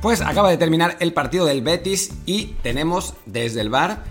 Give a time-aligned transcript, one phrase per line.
[0.00, 4.04] Pues acaba de terminar el partido del Betis y tenemos desde el bar,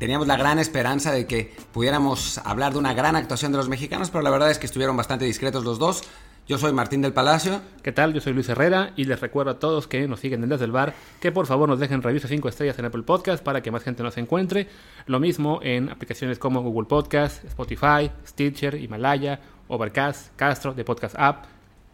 [0.00, 4.10] teníamos la gran esperanza de que pudiéramos hablar de una gran actuación de los mexicanos,
[4.10, 6.02] pero la verdad es que estuvieron bastante discretos los dos.
[6.48, 7.60] Yo soy Martín del Palacio.
[7.84, 8.12] ¿Qué tal?
[8.12, 10.94] Yo soy Luis Herrera y les recuerdo a todos que nos siguen desde el bar
[11.20, 14.02] que por favor nos dejen reviews 5 estrellas en Apple Podcast para que más gente
[14.02, 14.66] nos encuentre.
[15.06, 21.44] Lo mismo en aplicaciones como Google Podcast, Spotify, Stitcher, Himalaya, Overcast, Castro, de Podcast App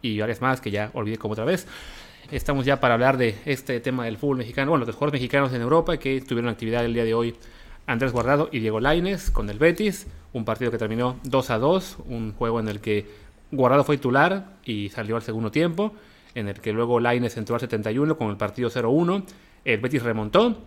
[0.01, 1.67] y varias más que ya olvidé como otra vez.
[2.31, 5.61] Estamos ya para hablar de este tema del fútbol mexicano, bueno, los jugadores mexicanos en
[5.61, 7.35] Europa que tuvieron actividad el día de hoy.
[7.85, 11.97] Andrés Guardado y Diego Laines con el Betis, un partido que terminó 2 a 2,
[12.07, 13.05] un juego en el que
[13.49, 15.93] Guardado fue titular y salió al segundo tiempo,
[16.35, 19.23] en el que luego Laines entró al 71 con el partido 0-1.
[19.63, 20.61] El Betis remontó.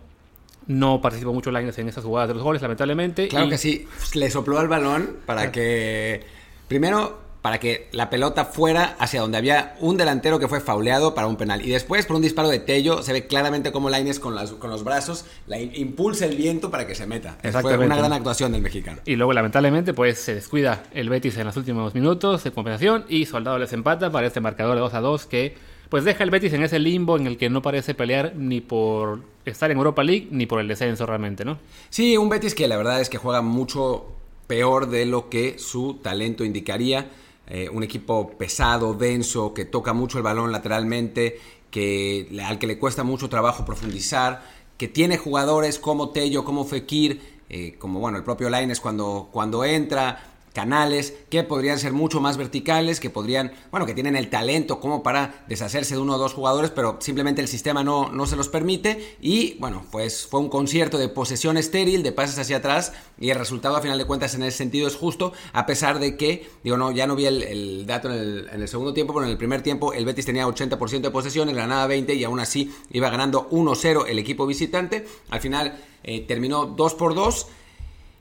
[0.65, 3.27] No participó mucho Laines en esas jugadas de los goles, lamentablemente.
[3.27, 6.23] Claro que sí, le sopló al balón para que
[6.67, 11.27] primero para que la pelota fuera hacia donde había un delantero que fue fauleado para
[11.27, 11.65] un penal.
[11.65, 14.83] Y después, por un disparo de Tello, se ve claramente cómo Lainez con, con los
[14.83, 17.37] brazos la impulsa el viento para que se meta.
[17.61, 18.99] Fue una gran actuación del mexicano.
[19.05, 23.25] Y luego, lamentablemente, pues se descuida el Betis en los últimos minutos de compensación y
[23.25, 25.55] Soldado les empata para este marcador de 2 a 2 que
[25.89, 29.19] pues deja el Betis en ese limbo en el que no parece pelear ni por
[29.43, 31.57] estar en Europa League ni por el descenso realmente, ¿no?
[31.89, 34.05] Sí, un Betis que la verdad es que juega mucho
[34.47, 37.09] peor de lo que su talento indicaría
[37.53, 41.37] eh, un equipo pesado, denso, que toca mucho el balón lateralmente,
[41.69, 44.41] que, al que le cuesta mucho trabajo profundizar,
[44.77, 49.65] que tiene jugadores como Tello, como Fekir, eh, como bueno, el propio Laines cuando, cuando
[49.65, 54.79] entra, canales que podrían ser mucho más verticales, que podrían, bueno, que tienen el talento
[54.79, 58.35] como para deshacerse de uno o dos jugadores, pero simplemente el sistema no, no se
[58.35, 59.17] los permite.
[59.21, 63.37] Y bueno, pues fue un concierto de posesión estéril, de pases hacia atrás, y el
[63.37, 66.77] resultado a final de cuentas en ese sentido es justo, a pesar de que, digo,
[66.77, 69.93] no, ya no vi el, dato en el, segundo tiempo, pero en el primer tiempo
[69.93, 74.05] el Betis tenía 80% de posesión, el Granada 20 y aún así iba ganando 1-0
[74.07, 75.05] el equipo visitante.
[75.29, 77.47] Al final eh, terminó 2 por 2.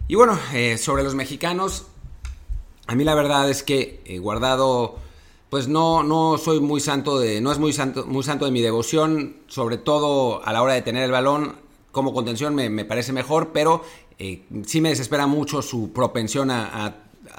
[0.09, 1.87] Y bueno, eh, sobre los mexicanos,
[2.87, 4.97] a mí la verdad es que Guardado,
[5.51, 8.61] pues no, no soy muy santo de, no es muy santo, muy santo de mi
[8.61, 11.57] devoción, sobre todo a la hora de tener el balón
[11.93, 13.83] como contención me, parece mejor, pero
[14.19, 16.97] eh, sí me desespera mucho su propensión a,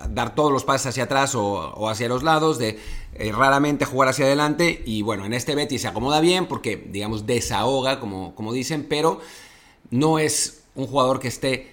[0.10, 2.80] dar todos los pases hacia atrás o, hacia los lados, de
[3.14, 7.26] eh, raramente jugar hacia adelante y bueno, en este Betis se acomoda bien porque digamos
[7.26, 9.20] desahoga, como, como dicen, pero
[9.90, 11.71] no es un jugador que esté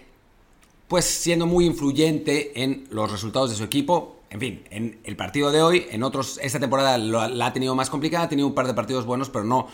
[0.88, 4.16] pues siendo muy influyente en los resultados de su equipo.
[4.30, 7.90] En fin, en el partido de hoy, en otros, esta temporada la ha tenido más
[7.90, 9.68] complicada, ha tenido un par de partidos buenos, pero no,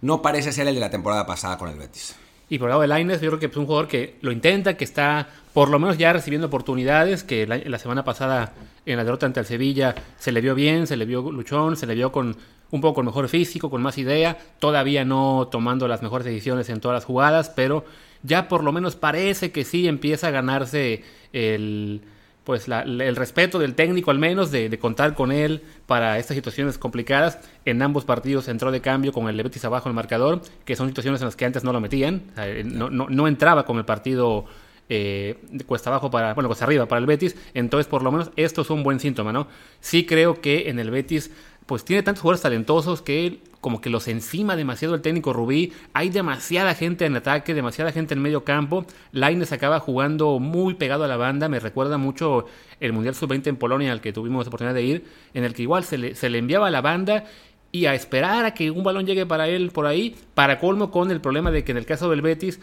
[0.00, 2.14] no parece ser el de la temporada pasada con el Betis.
[2.48, 4.76] Y por el lado de Laines, yo creo que es un jugador que lo intenta,
[4.76, 8.52] que está por lo menos ya recibiendo oportunidades, que la, semana pasada
[8.84, 11.86] en la derrota ante el Sevilla se le vio bien, se le vio luchón, se
[11.86, 12.36] le vio con
[12.70, 16.96] un poco mejor físico, con más idea, todavía no tomando las mejores decisiones en todas
[16.96, 17.84] las jugadas, pero
[18.26, 22.02] ya por lo menos parece que sí empieza a ganarse el
[22.46, 27.40] pues el respeto del técnico al menos de, contar con él para estas situaciones complicadas.
[27.64, 30.86] En ambos partidos entró de cambio con el Betis abajo en el marcador, que son
[30.86, 32.22] situaciones en las que antes no lo metían,
[32.66, 34.44] no, no, entraba con el partido
[34.88, 38.62] eh, cuesta abajo para, bueno, cuesta arriba para el Betis, entonces por lo menos esto
[38.62, 39.48] es un buen síntoma, ¿no?
[39.80, 41.32] Sí creo que en el Betis
[41.66, 45.72] pues tiene tantos jugadores talentosos que como que los encima demasiado el técnico Rubí.
[45.92, 48.86] Hay demasiada gente en ataque, demasiada gente en medio campo.
[49.10, 51.48] Laines acaba jugando muy pegado a la banda.
[51.48, 52.46] Me recuerda mucho
[52.78, 55.04] el Mundial Sub-20 en Polonia al que tuvimos oportunidad de ir,
[55.34, 57.24] en el que igual se le, se le enviaba a la banda
[57.72, 61.10] y a esperar a que un balón llegue para él por ahí, para colmo con
[61.10, 62.60] el problema de que en el caso del Betis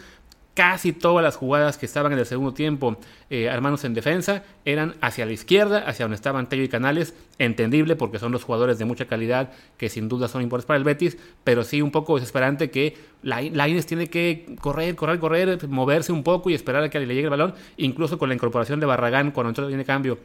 [0.54, 2.96] casi todas las jugadas que estaban en el segundo tiempo
[3.28, 7.96] eh, armados en defensa eran hacia la izquierda, hacia donde estaban Tello y Canales, entendible
[7.96, 11.18] porque son los jugadores de mucha calidad que sin duda son importantes para el Betis,
[11.42, 16.22] pero sí un poco desesperante que la, Inés tiene que correr, correr, correr, moverse un
[16.22, 19.32] poco y esperar a que le llegue el balón, incluso con la incorporación de Barragán
[19.32, 20.18] cuando entró viene cambio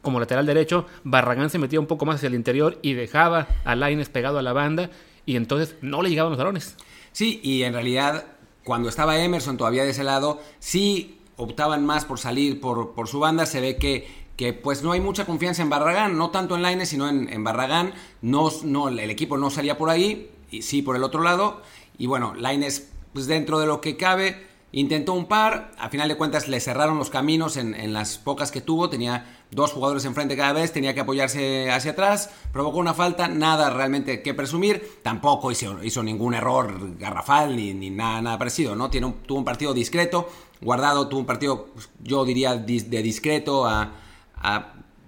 [0.00, 3.74] como lateral derecho, Barragán se metía un poco más hacia el interior y dejaba a
[3.74, 4.88] Laines pegado a la banda
[5.26, 6.76] y entonces no le llegaban los balones.
[7.10, 8.26] Sí, y en realidad
[8.66, 13.20] cuando estaba Emerson todavía de ese lado, sí optaban más por salir por, por su
[13.20, 13.46] banda.
[13.46, 16.88] Se ve que, que pues no hay mucha confianza en Barragán, no tanto en Laines,
[16.88, 17.94] sino en, Barragán.
[18.22, 21.62] No, no, el equipo no salía por ahí, y sí por el otro lado.
[21.96, 24.44] Y bueno, Laines, pues dentro de lo que cabe,
[24.76, 28.60] Intentó un par, a final de cuentas le cerraron los caminos en, las pocas que
[28.60, 33.26] tuvo, tenía dos jugadores enfrente cada vez, tenía que apoyarse hacia atrás, provocó una falta,
[33.26, 38.90] nada realmente que presumir, tampoco hizo, ningún error garrafal ni, nada, nada parecido, ¿no?
[38.90, 40.28] Tiene tuvo un partido discreto,
[40.60, 41.68] Guardado tuvo un partido,
[42.02, 43.94] yo diría, de discreto a,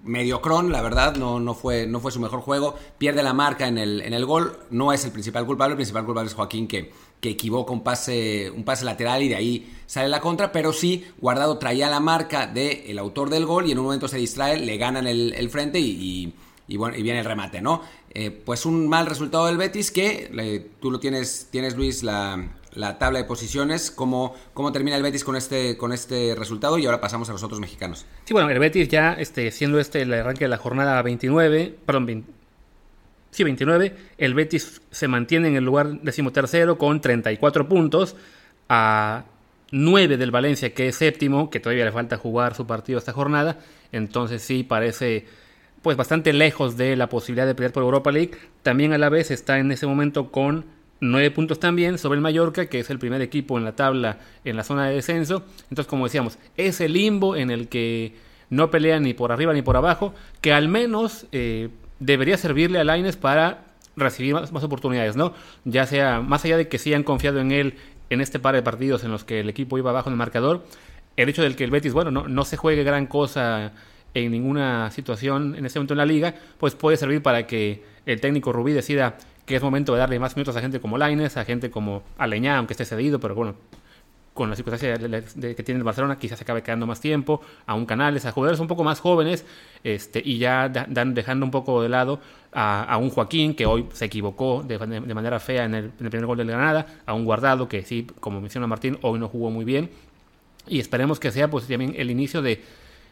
[0.01, 3.77] mediocrón, la verdad, no, no, fue, no fue su mejor juego, pierde la marca en
[3.77, 6.91] el, en el gol, no es el principal culpable, el principal culpable es Joaquín que,
[7.19, 11.05] que equivoca un pase, un pase lateral y de ahí sale la contra, pero sí,
[11.19, 14.59] Guardado traía la marca del el autor del gol y en un momento se distrae,
[14.59, 16.33] le ganan el, el frente y,
[16.67, 17.81] y, bueno, y viene el remate, ¿no?
[18.11, 22.97] Eh, pues un mal resultado del Betis que tú lo tienes, tienes Luis, la, la
[22.97, 27.01] tabla de posiciones, cómo, cómo termina el Betis con este, con este resultado y ahora
[27.01, 28.05] pasamos a los otros mexicanos.
[28.25, 32.05] Sí, bueno, el Betis ya este, siendo este el arranque de la jornada 29, perdón,
[32.05, 32.31] 20,
[33.31, 38.15] sí, 29, el Betis se mantiene en el lugar decimotercero con 34 puntos
[38.67, 39.25] a
[39.71, 43.59] 9 del Valencia que es séptimo, que todavía le falta jugar su partido esta jornada,
[43.91, 45.25] entonces sí parece
[45.81, 48.31] pues bastante lejos de la posibilidad de pelear por Europa League,
[48.63, 50.65] también a la vez está en ese momento con
[51.01, 54.57] Nueve puntos también sobre el Mallorca, que es el primer equipo en la tabla en
[54.57, 55.45] la zona de descenso.
[55.69, 58.15] Entonces, como decíamos, ese limbo en el que
[58.49, 61.69] no pelea ni por arriba ni por abajo, que al menos eh,
[61.99, 63.65] debería servirle a Laines para
[63.95, 65.33] recibir más, oportunidades, ¿no?
[65.65, 67.75] Ya sea, más allá de que sí han confiado en él
[68.09, 70.65] en este par de partidos en los que el equipo iba abajo en el marcador,
[71.17, 73.73] el hecho del que el Betis, bueno, no, no se juegue gran cosa
[74.13, 78.19] en ninguna situación en este momento en la liga, pues puede servir para que el
[78.21, 81.45] técnico Rubí decida que es momento de darle más minutos a gente como Laines, a
[81.45, 83.55] gente como Aleñá, aunque esté cedido, pero bueno,
[84.39, 87.85] con la circunstancia que tiene el Barcelona, quizás se acabe quedando más tiempo, a un
[87.85, 89.45] Canales, a jugadores un poco más jóvenes,
[89.83, 92.21] este, y ya dan, dejando un poco de lado
[92.53, 94.79] a, un Joaquín, que hoy se equivocó de,
[95.13, 98.07] manera fea en el, en el, primer gol del Granada, a un Guardado, que sí,
[98.21, 99.89] como menciona Martín, hoy no jugó muy bien,
[100.69, 102.63] y esperemos que sea pues también el inicio de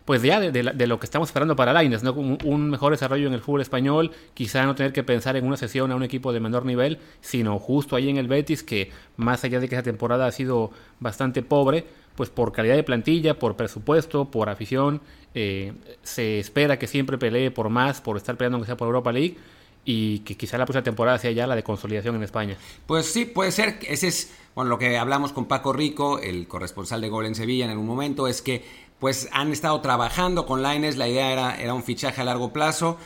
[0.08, 2.14] pues ya de, lo que estamos esperando para Laines, ¿no?
[2.14, 5.92] Un, mejor desarrollo en el fútbol español, quizá no tener que pensar en una sesión
[5.92, 9.60] a un equipo de menor nivel, sino justo ahí en el Betis, que más allá
[9.60, 10.72] de que esa temporada ha sido
[11.02, 15.02] bastante pobre, pues por calidad de plantilla, por presupuesto, por afición,
[15.36, 15.74] eh,
[16.04, 19.36] se espera que siempre pelee por más, por estar peleando aunque sea por Europa League,
[19.84, 22.56] y que quizá la próxima temporada sea ya la de consolidación en España.
[22.86, 23.80] Pues sí, puede ser.
[23.86, 27.66] Ese es bueno, lo que hablamos con Paco Rico, el corresponsal de Gol en Sevilla
[27.66, 28.66] en algún momento, es que
[29.00, 32.98] pues han estado trabajando con Lines, la idea era, era un fichaje a largo plazo,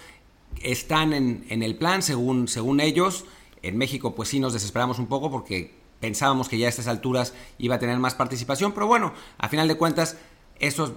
[0.61, 3.25] están en, en, el plan según, según ellos,
[3.61, 7.33] en México pues sí nos desesperamos un poco porque pensábamos que ya a estas alturas
[7.57, 10.17] iba a tener más participación, pero bueno, a final de cuentas,
[10.59, 10.93] estos,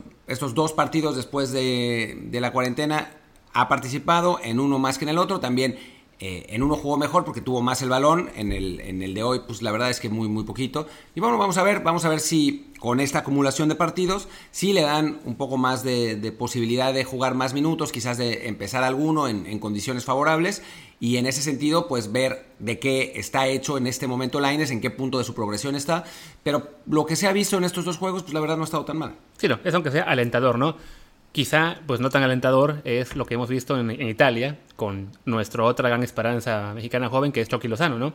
[0.55, 3.11] dos partidos después de, de la cuarentena
[3.52, 5.79] ha participado en uno más que en el otro, también
[6.20, 9.23] eh, en uno jugó mejor porque tuvo más el balón, en el, en el de
[9.23, 10.87] hoy pues la verdad es que muy muy poquito.
[11.14, 14.75] Y bueno, vamos a ver, vamos a ver si con esta acumulación de partidos, si
[14.75, 19.27] le dan un poco más de, posibilidad de jugar más minutos, quizás de empezar alguno
[19.27, 20.63] en, condiciones favorables.
[21.01, 24.83] Y en ese sentido, pues ver de qué está hecho en este momento Lines, en
[24.83, 26.05] qué punto de su progresión está.
[26.43, 28.67] Pero lo que se ha visto en estos dos juegos, pues la verdad no ha
[28.67, 29.15] estado tan mal.
[29.39, 30.77] Sí, no, es aunque sea alentador, ¿no?
[31.33, 35.89] Quizá, pues no tan alentador, es lo que hemos visto en, Italia con nuestra otra
[35.89, 38.13] gran esperanza mexicana joven, que es Chucky Lozano, ¿no?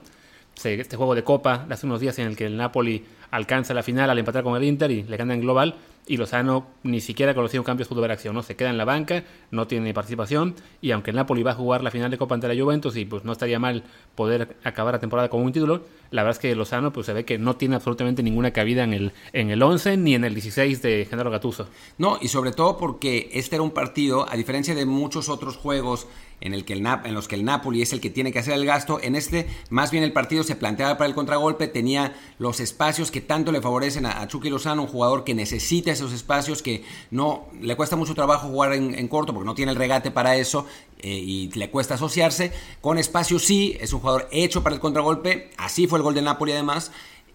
[0.66, 3.82] Este juego de Copa de hace unos días en el que el Napoli alcanza la
[3.82, 5.76] final al empatar con el Inter y le gana en global,
[6.06, 8.44] y Lozano ni siquiera conocido un cambio de ver acción, ¿no?
[8.44, 11.82] Se queda en la banca, no tiene participación, y aunque el Napoli va a jugar
[11.82, 13.84] la final de Copa ante la Juventus y pues no estaría mal
[14.16, 17.26] poder acabar la temporada con un título, la verdad es que Lozano pues se ve
[17.26, 20.82] que no tiene absolutamente ninguna cabida en el, en el 11 ni en el 16
[20.82, 21.68] de Genaro Gatuso.
[21.98, 26.08] No, y sobre todo porque este era un partido, a diferencia de muchos otros juegos
[26.42, 28.54] en, el que el en los que el Napoli es el que tiene que hacer
[28.54, 32.60] el gasto, en este más bien el partido se planteaba para el contragolpe, tenía los
[32.60, 36.62] espacios que tanto le favorecen a, a Chucky Lozano, un jugador que necesita esos espacios,
[36.62, 40.36] que no le cuesta mucho trabajo jugar en, corto porque no tiene el regate para
[40.38, 40.66] eso
[41.02, 42.52] eh, y le cuesta asociarse.
[42.82, 46.26] Con espacio sí, es un jugador hecho para el contragolpe, así fue el gol del
[46.26, 46.92] Napoli además.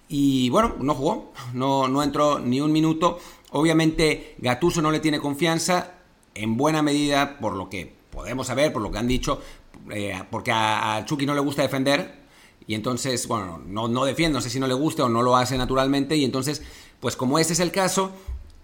[0.09, 3.19] Y bueno, no jugó, no, no entró ni un minuto.
[3.53, 5.95] Obviamente Gatuso no le tiene confianza,
[6.35, 9.41] en buena medida por lo que podemos saber, por lo que han dicho,
[9.91, 12.23] eh, porque a, Chucky no le gusta defender.
[12.67, 15.37] Y entonces, bueno, no, no defiende, no sé si no le gusta o no lo
[15.37, 16.17] hace naturalmente.
[16.17, 16.63] Y entonces,
[17.01, 18.13] pues como ese es el caso,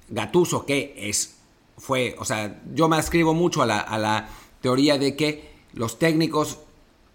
[0.08, 1.36] Gatuso, que es,
[1.78, 4.28] fue, o sea, yo me ascribo mucho a la
[4.60, 6.58] teoría de que los técnicos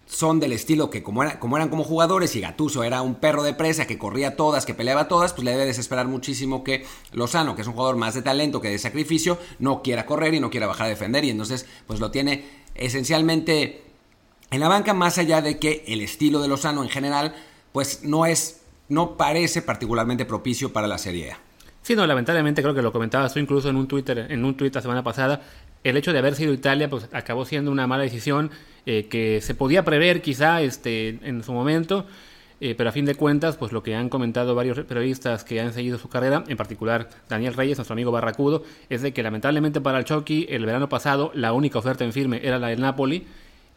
[0.06, 3.42] son del estilo que como, era, como eran como jugadores y Gatuso era un perro
[3.42, 7.56] de presa que corría todas, que peleaba todas, pues le debe desesperar muchísimo que Lozano,
[7.56, 10.50] que es un jugador más de talento que de sacrificio, no quiera correr y no
[10.50, 12.44] quiera bajar a defender y entonces pues lo tiene
[12.76, 13.82] esencialmente
[14.50, 17.34] en la banca más allá de que el estilo de Lozano en general
[17.72, 21.40] pues no es no parece particularmente propicio para la Serie A.
[21.82, 24.72] Sí, no, lamentablemente creo que lo comentabas tú incluso en un Twitter, en un tweet
[24.72, 25.42] la semana pasada,
[25.88, 28.50] el hecho de haber sido Italia pues acabó siendo una mala decisión
[28.86, 32.06] eh, que se podía prever quizá este, en su momento.
[32.60, 35.72] eh, pero a fin de cuentas, pues lo que han comentado varios periodistas que han
[35.74, 39.98] seguido su carrera, en particular Daniel Reyes, nuestro amigo Barracudo, es de que lamentablemente para
[39.98, 43.26] el Chucky el verano pasado la única oferta en firme era la del Napoli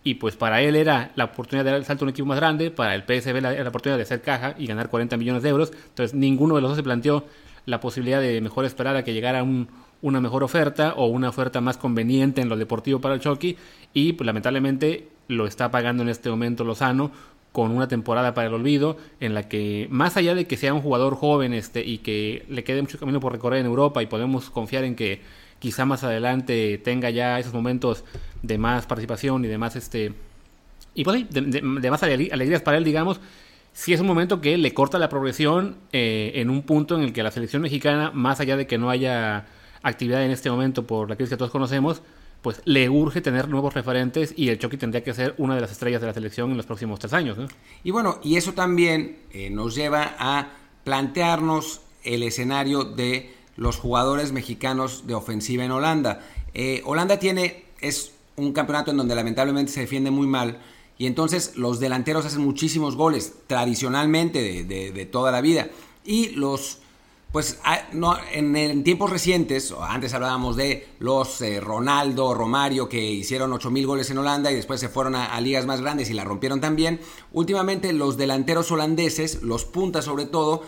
[0.04, 2.40] y pues para él era la oportunidad de dar el salto a un equipo más
[2.40, 5.50] grande, para el PSV era la oportunidad de hacer caja y ganar 40 millones de
[5.50, 7.26] euros, entonces ninguno de los dos se planteó
[7.66, 9.44] la posibilidad de mejor esperar a que llegara
[10.02, 13.58] una mejor oferta o una oferta más conveniente en lo deportivo para el Chucky
[13.94, 17.12] y pues lamentablemente lo está pagando en este momento Lozano
[17.52, 20.82] con una temporada para el olvido en la que más allá de que sea un
[20.82, 24.50] jugador joven este y que le quede mucho camino por recorrer en Europa y podemos
[24.50, 25.22] confiar en que
[25.60, 28.04] quizá más adelante tenga ya esos momentos
[28.44, 30.14] de más participación y de más este
[30.94, 33.20] y pues de, más alegrías para él digamos
[33.74, 37.14] si es un momento que le corta la progresión eh, en un punto en el
[37.14, 39.46] que la selección mexicana más allá de que no haya
[39.84, 42.02] actividad en este momento por la crisis que todos conocemos
[42.42, 45.72] pues le urge tener nuevos referentes y el Chucky tendría que ser una de las
[45.72, 47.38] estrellas de la selección en los próximos tres años.
[47.84, 50.50] Y bueno, y eso también eh, nos lleva a
[50.84, 56.22] plantearnos el escenario de los jugadores mexicanos de ofensiva en Holanda.
[56.54, 60.60] Eh, Holanda tiene, es un campeonato en donde lamentablemente se defiende muy mal
[60.98, 65.70] y entonces los delanteros hacen muchísimos goles tradicionalmente de toda la vida
[66.06, 66.80] y los
[67.32, 73.52] pues ah, no, en, tiempos recientes, antes hablábamos de los eh, Ronaldo, Romario, que hicieron
[73.52, 76.60] 8.000 goles en Holanda y después se fueron a, ligas más grandes y la rompieron
[76.60, 77.00] también.
[77.32, 80.64] Últimamente los delanteros holandeses, los puntas sobre todo,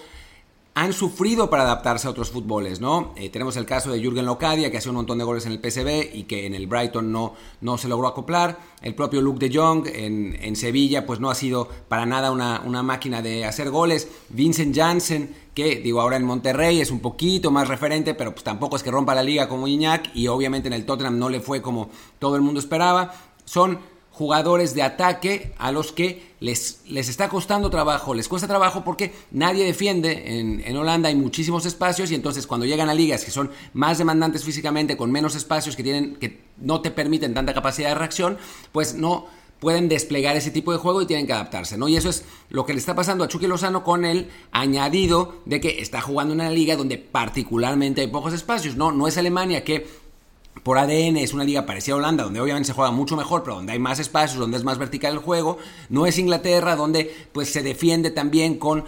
[0.73, 3.13] han sufrido para adaptarse a otros fútboles, ¿no?
[3.17, 5.59] Eh, tenemos el caso de Jürgen Locadia, que hace un montón de goles en el
[5.59, 8.57] PSV y que en el Brighton no, no se logró acoplar.
[8.81, 12.61] El propio Luke de Jong en, en Sevilla, pues no ha sido para nada una,
[12.65, 14.07] una, máquina de hacer goles.
[14.29, 18.77] Vincent Janssen, que digo ahora en Monterrey es un poquito más referente, pero pues tampoco
[18.77, 21.61] es que rompa la liga como Iñak y obviamente en el Tottenham no le fue
[21.61, 23.13] como todo el mundo esperaba.
[23.43, 23.79] Son
[24.11, 29.13] jugadores de ataque a los que les, les está costando trabajo, les cuesta trabajo porque
[29.31, 30.39] nadie defiende.
[30.65, 34.43] En, Holanda hay muchísimos espacios y entonces cuando llegan a ligas que son más demandantes
[34.43, 38.37] físicamente, con menos espacios, que, tienen, que no te permiten tanta capacidad de reacción,
[38.71, 39.27] pues no
[39.61, 41.87] pueden desplegar ese tipo de juego y tienen que adaptarse, ¿no?
[41.87, 45.61] Y eso es lo que le está pasando a Chucky Lozano con el añadido de
[45.61, 48.91] que está jugando en una liga donde particularmente hay pocos espacios, ¿no?
[48.91, 49.87] No es Alemania que
[50.63, 53.55] por ADN es una liga parecida a Holanda, donde obviamente se juega mucho mejor, pero
[53.55, 55.57] donde hay más espacios, donde es más vertical el juego.
[55.89, 58.85] No es Inglaterra, donde pues se defiende también con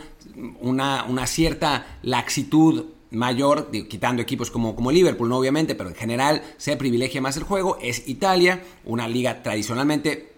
[0.62, 6.44] una, una cierta laxitud mayor, quitando equipos como, como Liverpool, no obviamente, pero en general
[6.58, 7.77] se privilegia más el juego.
[7.82, 10.33] Es Italia, una liga tradicionalmente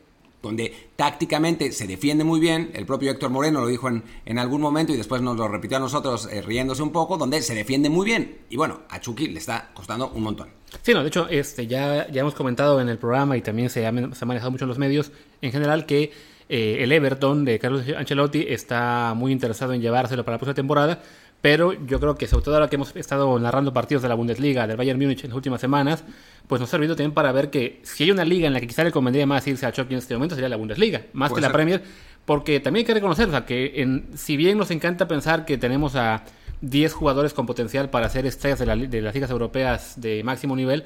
[0.46, 4.62] donde tácticamente se defiende muy bien, el propio Héctor Moreno lo dijo en, en algún
[4.62, 7.90] momento y después nos lo repitió a nosotros eh, riéndose un poco, donde se defiende
[7.90, 8.38] muy bien.
[8.50, 10.50] Y bueno, a Chucky le está costando un montón.
[10.82, 13.86] Sí, no, de hecho, este, ya, ya hemos comentado en el programa y también se
[13.86, 15.12] ha, se ha manejado mucho en los medios
[15.42, 16.12] en general que
[16.48, 21.02] eh, el Everton de Carlos Ancelotti está muy interesado en llevárselo para la próxima temporada,
[21.46, 24.66] pero yo creo que sobre todo ahora que hemos estado narrando partidos de la Bundesliga,
[24.66, 26.04] del Bayern Múnich en las últimas semanas,
[26.48, 28.66] pues nos ha servido también para ver que si hay una liga en la que
[28.66, 31.42] quizá le convendría más irse a Chucky en este momento sería la Bundesliga, más que
[31.42, 31.84] la Premier,
[32.25, 36.24] porque también hay que reconocer, que en, si bien nos encanta pensar que tenemos a
[36.62, 40.86] 10 jugadores con potencial para ser estrellas de, de las ligas europeas de máximo nivel,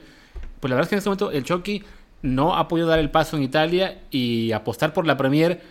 [0.60, 1.86] pues la verdad es que en este momento el Chucky
[2.22, 5.62] no ha podido dar el paso en Italia y apostar por la Premier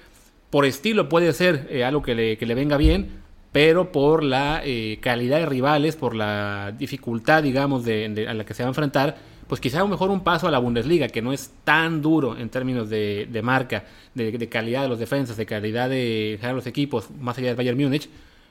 [0.49, 4.63] por estilo puede ser eh, algo que le, que le, venga bien, pero por la
[4.65, 8.71] eh, calidad de rivales, por la dificultad, digamos, de, a la que se va a
[8.71, 12.51] enfrentar, pues quizá mejor un paso a la Bundesliga, que no es tan duro en
[12.51, 17.39] términos de, de marca, de, calidad de los defensas, de calidad de los equipos, más
[17.39, 18.11] allá del Bayern Múnich,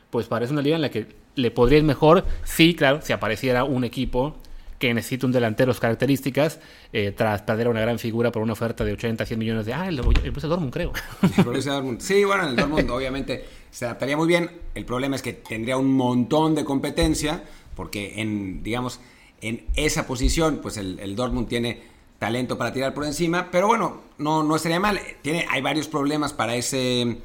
[0.10, 3.64] pues parece una liga en la que le podría ir mejor, sí, claro, si apareciera
[3.64, 4.36] un equipo
[4.80, 6.60] que necesita un delantero características,
[6.94, 9.74] eh, tras perder a una gran figura por una oferta de 80, 100 millones de...
[9.74, 10.94] Ah, el, el Dortmund, creo.
[12.02, 14.52] Sí, bueno, el Dortmund obviamente se adaptaría muy bien.
[14.76, 17.44] El problema es que tendría un montón de competencia,
[17.76, 19.00] porque en, digamos,
[19.42, 21.82] en esa posición, pues el, Dortmund tiene
[22.20, 25.00] talento para tirar por encima, pero bueno, no, no estaría mal.
[25.22, 27.18] Tiene, hay varios problemas para ese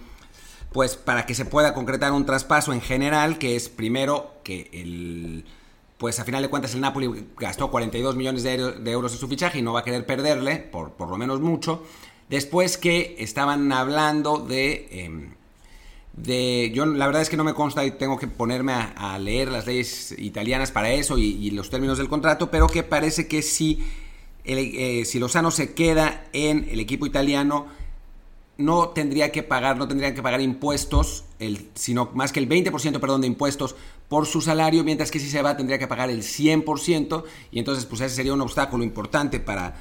[0.72, 5.44] pues para que se pueda concretar un traspaso en general, que es primero que el
[5.98, 8.54] pues a final de cuentas el Napoli gastó 42 millones de,
[8.90, 11.84] euros en su fichaje y no va a querer perderle, por, por lo menos mucho.
[12.28, 14.88] Después que estaban hablando de...
[14.90, 15.34] Em,
[16.14, 19.50] de yo la verdad es que no me consta y tengo que ponerme a, leer
[19.50, 23.82] las leyes italianas para eso y, los términos del contrato, pero que parece que si,
[24.44, 27.66] eh, si Lozano se queda en el equipo italiano,
[28.58, 33.00] no tendría que pagar, no tendrían que pagar impuestos, el, sino más que el 20%,
[33.00, 33.74] perdón, de impuestos
[34.08, 37.86] por su salario, mientras que si se va tendría que pagar el 100% y entonces
[37.86, 39.74] pues ese sería un obstáculo importante para,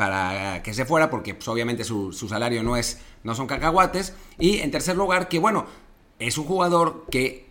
[0.00, 4.14] para que se fuera porque pues, obviamente su, salario no, es, no son cacahuates.
[4.38, 5.66] Y en tercer lugar, que bueno,
[6.18, 7.46] es un jugador que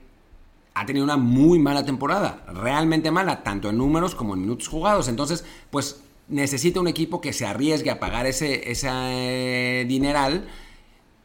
[0.74, 5.08] ha tenido una muy mala temporada, realmente mala, tanto en números como en minutos jugados.
[5.10, 10.48] Entonces, pues necesita un equipo que se arriesgue a pagar ese, ese dineral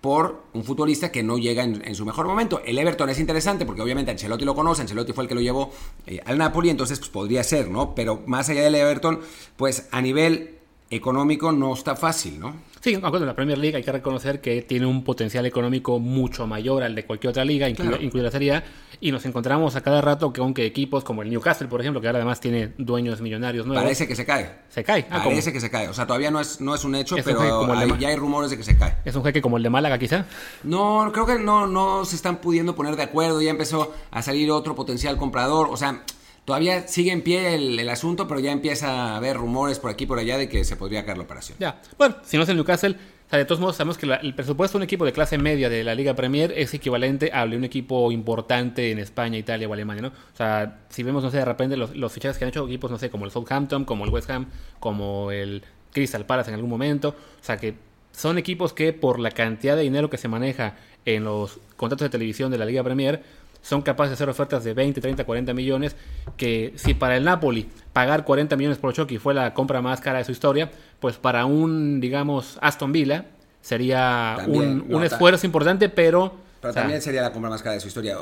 [0.02, 2.60] por un futbolista que no llega en, su mejor momento.
[2.66, 5.72] El Everton es interesante porque obviamente Ancelotti lo conoce, Ancelotti fue el que lo llevó
[6.06, 7.94] eh, al Napoli, entonces pues podría ser, ¿no?
[7.94, 9.20] Pero más allá del Everton,
[9.56, 10.53] pues a nivel
[10.90, 12.54] económico no está fácil, ¿no?
[12.80, 16.82] Sí, acuerdo, la Premier League hay que reconocer que tiene un potencial económico mucho mayor
[16.82, 18.64] al de cualquier otra liga, incluida, la Serie A,
[19.00, 22.08] y nos encontramos a cada rato que aunque equipos como el Newcastle, por ejemplo, que
[22.08, 23.82] ahora además tiene dueños millonarios nuevos...
[23.82, 24.64] Parece que se cae.
[24.68, 25.06] Se cae.
[25.08, 25.88] Ah, Parece que se cae.
[25.88, 28.64] O sea, todavía no es, no es un hecho, pero ya hay rumores de que
[28.64, 28.96] se cae.
[29.06, 30.26] ¿Es un jeque como el de Málaga quizá?
[30.62, 34.50] No, creo que no, no se están pudiendo poner de acuerdo, ya empezó a salir
[34.50, 36.02] otro potencial comprador, o sea...
[36.44, 40.06] Todavía sigue en pie el, asunto, pero ya empieza a haber rumores por aquí y
[40.06, 41.56] por allá de que se podría caer la operación.
[41.58, 42.96] Ya, bueno, si no es el Newcastle,
[43.30, 45.94] de todos modos sabemos que el presupuesto de un equipo de clase media de la
[45.94, 50.08] Liga Premier es equivalente a un equipo importante en España, Italia o Alemania, ¿no?
[50.08, 52.90] O sea, si vemos, no sé, de repente los, los fichajes que han hecho equipos,
[52.90, 54.46] no sé, como el Southampton, como el West Ham,
[54.78, 57.10] como el Crystal Palace en algún momento,
[57.40, 57.74] o sea, que
[58.12, 62.10] son equipos que por la cantidad de dinero que se maneja en los contratos de
[62.10, 63.22] televisión de la Liga Premier,
[63.64, 65.96] son capaces de hacer ofertas de 20, 30, 40 millones,
[66.36, 70.18] que si para el Napoli pagar 40 millones por Chucky fue la compra más cara
[70.18, 73.24] de su historia, pues para un, digamos, Aston Villa
[73.62, 76.44] sería un, esfuerzo importante, pero...
[76.60, 78.18] Pero también sería la compra más cara de su historia.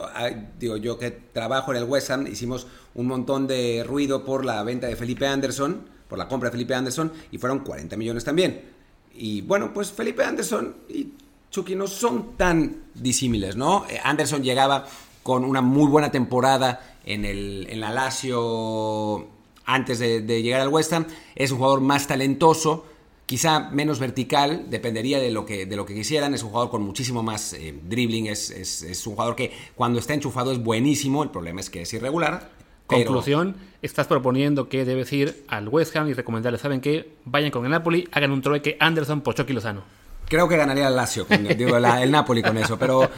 [0.60, 4.62] Digo, yo que trabajo en el West Ham, hicimos un montón de ruido por la
[4.62, 8.60] venta de Felipe Anderson, por la compra de Felipe Anderson, y fueron 40 millones también.
[9.14, 11.14] Y bueno, pues Felipe Anderson y
[11.50, 13.86] Chucky no son tan disímiles, ¿no?
[13.90, 14.86] Eh, Anderson llegaba
[15.22, 19.26] con una muy buena temporada en, el, en la Lazio
[19.64, 21.06] antes de, llegar al West Ham.
[21.34, 22.86] Es un jugador más talentoso,
[23.26, 26.34] quizá menos vertical, dependería de lo que, de lo que quisieran.
[26.34, 30.14] Es un jugador con muchísimo más eh, dribbling, es, es, un jugador que cuando está
[30.14, 32.50] enchufado es buenísimo, el problema es que es irregular.
[32.86, 37.14] Conclusión, estás proponiendo que debes ir al West Ham y recomendarles, ¿saben qué?
[37.24, 39.82] Vayan con el Napoli, hagan un trueque Anderson, Pochoki Lozano.
[40.28, 43.10] Creo que ganaría el Lazio, digo, el Napoli con eso, pero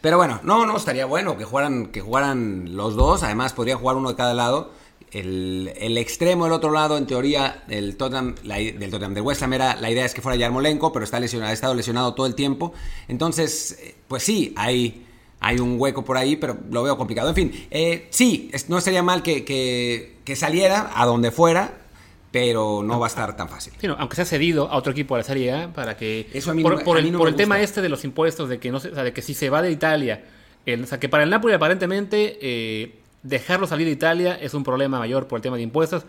[0.00, 3.22] Pero bueno, no, no, estaría bueno que jugaran, que jugaran los dos.
[3.22, 4.70] Además, podría jugar uno de cada lado.
[5.10, 9.52] El, el extremo del otro lado, en teoría, el Tottenham, del Tottenham de West Ham
[9.52, 12.34] era, la idea es que fuera Yarmolenko, pero está lesionado, ha estado lesionado todo el
[12.34, 12.72] tiempo.
[13.08, 15.06] Entonces, eh, pues sí, hay,
[15.40, 17.28] hay un hueco por ahí, pero lo veo complicado.
[17.30, 21.85] En fin, eh, sí, no sería mal que, que saliera a donde fuera,
[22.30, 23.72] pero no va a estar tan fácil.
[23.98, 26.62] aunque sea cedido a otro equipo de la Serie A para que Eso a mí
[26.62, 29.02] por, por, el, por el tema este de los impuestos de que no o sea,
[29.02, 30.24] de que si se va de Italia,
[30.66, 34.64] el, o sea, que para el Napoli aparentemente eh, dejarlo salir de Italia es un
[34.64, 36.04] problema mayor por el tema de impuestos.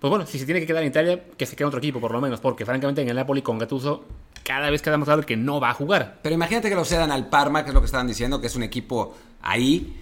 [0.00, 2.00] Pues bueno, si se tiene que quedar en Italia, que se quede en otro equipo
[2.00, 4.04] por lo menos, porque francamente en el Napoli con Gattuso
[4.42, 6.18] cada vez quedamos claro que no va a jugar.
[6.22, 8.56] Pero imagínate que lo cedan al Parma, que es lo que estaban diciendo, que es
[8.56, 9.99] un equipo ahí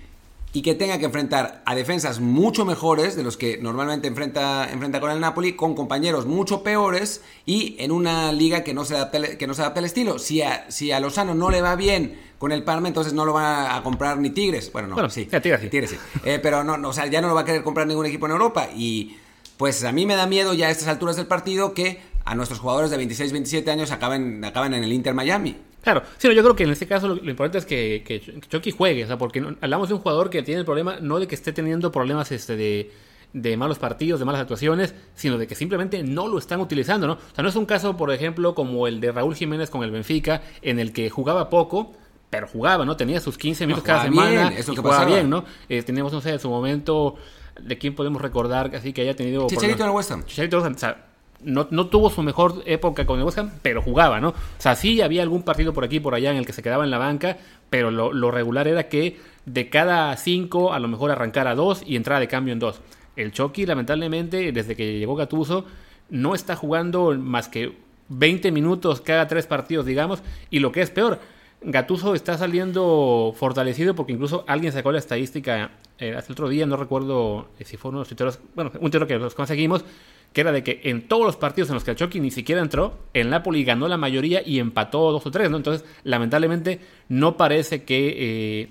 [0.52, 5.00] y que tenga que enfrentar a defensas mucho mejores de los que normalmente enfrenta, enfrenta
[5.00, 9.36] con el Napoli, con compañeros mucho peores y en una liga que no se adapte,
[9.36, 10.18] que no se adapte al estilo.
[10.18, 13.34] Si a, si a Lozano no le va bien con el Parma, entonces no lo
[13.34, 14.72] va a comprar ni Tigres.
[14.72, 15.96] Bueno, no, sí, Tigres, sí.
[16.24, 18.26] Eh, pero no, no, o sea, ya no lo va a querer comprar ningún equipo
[18.26, 18.68] en Europa.
[18.74, 19.16] Y
[19.58, 22.60] pues a mí me da miedo ya a estas alturas del partido que a nuestros
[22.60, 25.56] jugadores de 26, 27 años acaben, acaben en el Inter Miami.
[25.82, 29.04] Claro, sí, yo creo que en este caso lo, importante es que, que, Chucky juegue,
[29.04, 31.52] o sea, porque hablamos de un jugador que tiene el problema, no de que esté
[31.52, 32.90] teniendo problemas este, de,
[33.32, 37.14] de malos partidos, de malas actuaciones, sino de que simplemente no lo están utilizando, ¿no?
[37.14, 39.90] O sea, no es un caso, por ejemplo, como el de Raúl Jiménez con el
[39.90, 41.92] Benfica, en el que jugaba poco,
[42.30, 42.96] pero jugaba, ¿no?
[42.96, 45.44] Tenía sus 15 minutos cada semana eso y que jugaba bien, ¿no?
[45.68, 47.16] Eh, teníamos, no sé, en su momento,
[47.60, 49.46] ¿de quién podemos recordar así que haya tenido...
[49.46, 50.24] Chicharito en el West Ham.
[50.24, 51.07] Chicharito, o sea,
[51.44, 54.30] no, tuvo su mejor época con el West pero jugaba, ¿no?
[54.30, 56.84] O sea, sí había algún partido por aquí por allá en el que se quedaba
[56.84, 57.36] en la banca,
[57.70, 62.20] pero lo, regular era que de cada cinco a lo mejor arrancara dos y entrara
[62.20, 62.80] de cambio en dos.
[63.16, 65.64] El Chucky, lamentablemente, desde que llegó Gatuso,
[66.10, 67.72] no está jugando más que
[68.08, 71.20] 20 minutos cada tres partidos, digamos, y lo que es peor,
[71.60, 76.76] Gatuso está saliendo fortalecido porque incluso alguien sacó la estadística eh, hace otro día, no
[76.76, 79.84] recuerdo si fue uno de los bueno, un tuitero que los conseguimos,
[80.32, 82.60] que era de que en todos los partidos en los que el Chucky ni siquiera
[82.60, 85.56] entró, el Napoli ganó la mayoría y empató dos o tres, ¿no?
[85.56, 88.14] Entonces, lamentablemente, no parece que
[88.62, 88.68] eh,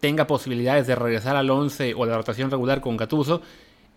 [0.00, 3.42] tenga posibilidades de regresar al 11 o de la rotación regular con Gattuso.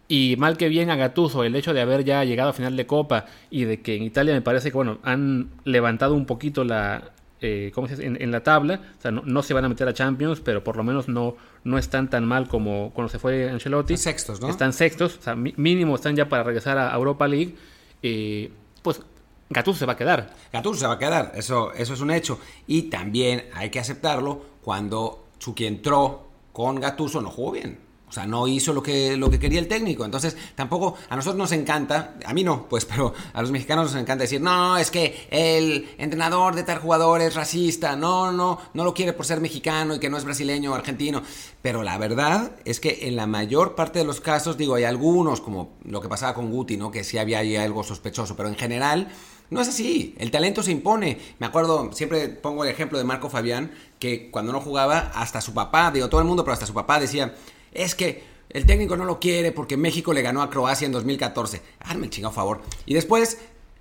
[0.07, 2.86] Y mal que bien a Gattuso, el hecho de haber ya llegado a final de
[2.86, 7.12] Copa y de que en Italia me parece que, bueno, han levantado un poquito la,
[7.41, 8.06] eh, ¿cómo se dice?
[8.06, 8.80] En, la tabla.
[8.97, 11.77] O sea, no, se van a meter a Champions, pero por lo menos no, no
[11.77, 13.95] están tan mal como cuando se fue Ancelotti.
[13.95, 14.49] Están sextos, ¿no?
[14.49, 17.56] Están sextos, o sea, mínimo están ya para regresar a Europa League.
[18.04, 18.51] Eh,
[18.82, 19.01] pues
[19.49, 20.34] Gattuso se va a quedar.
[20.54, 22.39] Gattuso se va a quedar, eso, eso es un hecho.
[22.67, 27.90] Y también hay que aceptarlo, cuando Chucky entró con Gatuso no jugó bien.
[28.12, 30.04] O sea, no hizo lo que, lo que quería el técnico.
[30.04, 34.02] Entonces, tampoco a nosotros nos encanta, a mí no, pues, pero a los mexicanos nos
[34.02, 38.84] encanta decir, no, es que el entrenador de tal jugador es racista, no, no, no
[38.84, 41.24] lo quiere por ser mexicano y que no es brasileño o argentino.
[41.62, 45.39] Pero la verdad es que en la mayor parte de los casos, digo, hay algunos,
[45.39, 46.91] como lo que pasaba con Guti, ¿no?
[46.91, 49.08] Que sí había ahí algo sospechoso, pero en general
[49.52, 51.17] no es así, el talento se impone.
[51.39, 55.54] Me acuerdo, siempre pongo el ejemplo de Marco Fabián, que cuando no jugaba, hasta su
[55.54, 57.36] papá, digo todo el mundo, pero hasta su papá decía,
[57.71, 61.62] es que el técnico no lo quiere porque México le ganó a Croacia en 2014.
[61.79, 62.62] Hazme el chingado favor.
[62.86, 63.38] Y después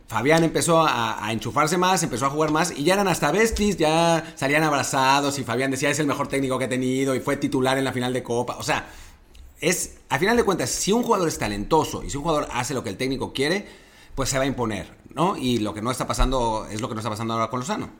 [0.06, 4.34] Fabián empezó a, enchufarse más, empezó a jugar más y ya eran hasta besties, ya
[4.36, 7.78] salían abrazados y Fabián decía es el mejor técnico que he tenido y fue titular
[7.78, 8.56] en la final de Copa.
[8.56, 8.88] O sea,
[9.60, 12.74] es, a final de cuentas, si un jugador es talentoso y si un jugador hace
[12.74, 13.68] lo que el técnico quiere,
[14.14, 15.36] pues se va a imponer, ¿no?
[15.36, 17.90] Y lo que no está pasando es lo que no está pasando ahora con Lozano.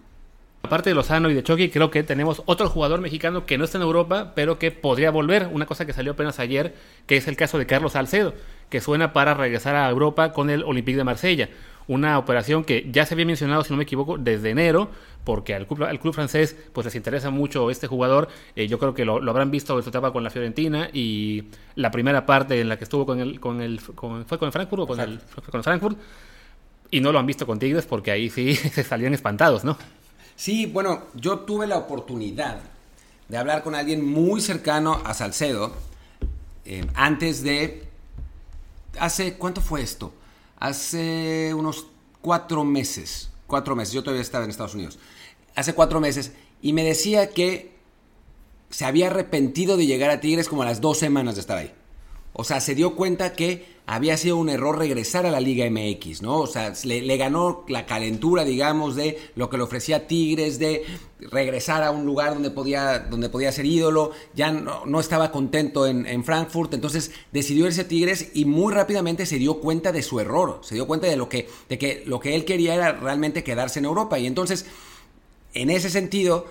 [0.62, 3.78] Aparte de Lozano y de Chucky, creo que tenemos otro jugador mexicano que no está
[3.78, 5.48] en Europa, pero que podría volver.
[5.50, 6.74] Una cosa que salió apenas ayer,
[7.06, 8.34] que es el caso de Carlos Salcedo,
[8.68, 11.48] que suena para regresar a Europa con el Olympique de Marsella.
[11.88, 14.90] Una operación que ya se había mencionado, si no me equivoco, desde enero,
[15.24, 18.28] porque al club, al club francés pues les interesa mucho este jugador.
[18.54, 21.44] Eh, yo creo que lo, habrán visto en su etapa con la Fiorentina y
[21.74, 24.82] la primera parte en la que estuvo con el, con el fue con el Frankfurt
[24.82, 25.98] o con el, con el Frankfurt
[26.90, 29.76] y no lo han visto con Tigres porque ahí sí se salían espantados, ¿no?
[30.40, 32.62] Sí, bueno, yo tuve la oportunidad
[33.28, 35.74] de hablar con alguien muy cercano a Salcedo
[36.64, 37.86] eh, antes de...
[38.98, 40.14] Hace, ¿cuánto fue esto?
[40.58, 41.88] Hace unos
[42.22, 44.98] cuatro meses, cuatro meses, yo todavía estaba en Estados Unidos,
[45.56, 47.74] hace cuatro meses, y me decía que
[48.70, 51.74] se había arrepentido de llegar a Tigres como a las dos semanas de estar ahí.
[52.32, 56.22] O sea, se dio cuenta que había sido un error regresar a la Liga MX,
[56.22, 56.38] ¿no?
[56.38, 60.84] O sea, le, ganó la calentura, digamos, de lo que le ofrecía Tigres, de
[61.18, 66.24] regresar a un lugar donde podía, donde podía ser ídolo, ya no, estaba contento en,
[66.24, 70.60] Frankfurt, entonces decidió irse a Tigres y muy rápidamente se dio cuenta de su error,
[70.62, 73.80] se dio cuenta de lo que, de que lo que él quería era realmente quedarse
[73.80, 74.20] en Europa.
[74.20, 74.66] Y entonces,
[75.52, 76.46] en ese sentido,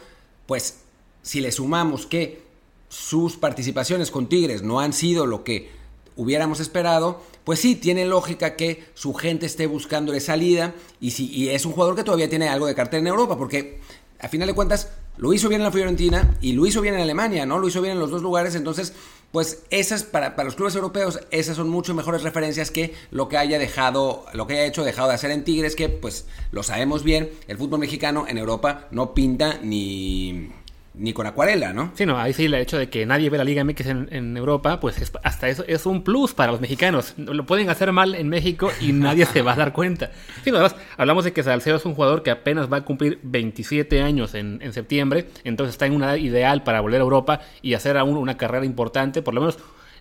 [0.45, 0.79] pues,
[1.21, 2.48] si le sumamos que
[2.89, 5.69] sus participaciones con Tigres no han sido lo que
[6.15, 11.49] hubiéramos esperado, pues sí, tiene lógica que su gente esté buscándole salida y, si, y
[11.49, 13.79] es un jugador que todavía tiene algo de cartel en Europa, porque
[14.19, 17.01] a final de cuentas lo hizo bien en la Fiorentina y lo hizo bien en
[17.01, 17.59] Alemania, ¿no?
[17.59, 18.93] Lo hizo bien en los dos lugares, entonces,
[19.31, 23.37] pues esas, para, para los clubes europeos, esas son mucho mejores referencias que lo que
[23.37, 27.03] haya dejado, lo que haya hecho, dejado de hacer en Tigres, que pues lo sabemos
[27.03, 30.51] bien, el fútbol mexicano en Europa no pinta ni
[30.99, 31.91] ni con acuarela, ¿no?
[31.95, 34.79] Sí, no, ahí sí el hecho de que nadie ve la Liga MX en, Europa,
[34.79, 37.13] pues hasta eso es un plus para los mexicanos.
[37.17, 40.11] Lo pueden hacer mal en México y nadie se va a dar cuenta.
[40.43, 44.01] Sí, además, hablamos de que Salcedo es un jugador que apenas va a cumplir 27
[44.01, 47.73] años en, en septiembre, entonces está en una edad ideal para volver a Europa y
[47.73, 49.57] hacer aún una carrera importante, por lo menos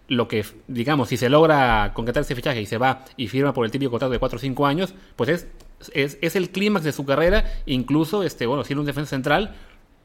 [0.08, 3.64] lo que, digamos, si se logra concretar ese fichaje y se va y firma por
[3.64, 5.46] el típico contrato de 4 o 5 años, pues es,
[5.92, 9.54] es, es el clímax de su carrera, incluso, este, bueno, siendo un defensa central,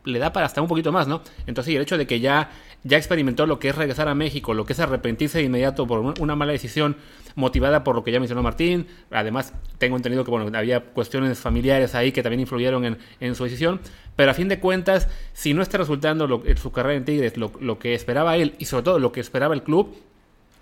[0.06, 1.22] le da para hasta un poquito más, ¿no?
[1.48, 2.52] Entonces, el hecho de que ya,
[2.84, 6.00] ya experimentó lo que es regresar a México, lo que es arrepentirse de inmediato por
[6.20, 6.98] una mala decisión
[7.36, 11.96] motivada por lo que ya mencionó Martín, además tengo entendido que bueno, había cuestiones familiares
[11.96, 13.80] ahí que también influyeron en, su decisión,
[14.16, 17.80] pero a fin de cuentas, si no está resultando su carrera en Tigres lo, lo
[17.80, 19.96] que esperaba él y sobre todo lo que esperaba el club,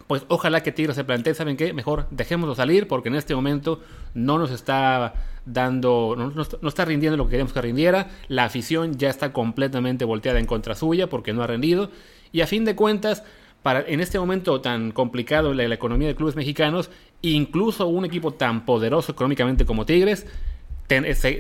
[0.08, 1.74] pues ojalá que Tigres se plantee, ¿saben qué?
[1.74, 3.82] Mejor dejémoslo salir porque en este momento
[4.14, 5.14] no nos está
[5.46, 10.40] dando, no, está rindiendo lo que queríamos que rindiera, la afición ya está completamente volteada
[10.40, 11.90] en contra suya porque no ha rendido
[12.32, 13.24] y a fin de cuentas,
[13.64, 16.90] para, en este momento tan complicado en la, economía de clubes mexicanos,
[17.22, 20.26] incluso un equipo tan poderoso económicamente como Tigres,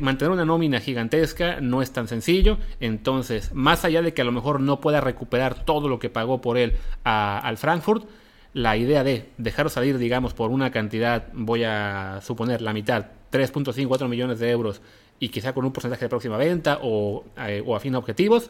[0.01, 2.57] mantener una nómina gigantesca no es tan sencillo.
[2.79, 6.41] Entonces, más allá de que a lo mejor no pueda recuperar todo lo que pagó
[6.41, 8.07] por él al Frankfurt,
[8.53, 14.07] la idea de dejarlo salir, digamos, por una cantidad, voy a suponer la mitad, 3.54
[14.07, 14.81] millones de euros
[15.19, 18.49] y quizá con un porcentaje de próxima venta o, eh, o afín a objetivos,